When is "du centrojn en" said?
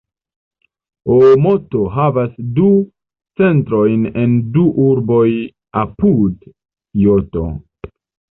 2.55-4.33